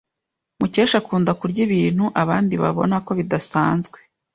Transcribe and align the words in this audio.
Mukesha 0.59 0.95
akunda 1.01 1.31
kurya 1.39 1.61
ibintu 1.67 2.05
abandi 2.21 2.53
babona 2.63 2.95
ko 3.05 3.11
bidasanzwe. 3.19 3.97